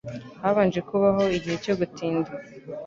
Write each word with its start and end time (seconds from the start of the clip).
Habanje 0.41 0.79
kubaho 0.89 1.23
“igihe 1.37 1.57
cyo 1.63 1.73
gutinda” 1.79 2.31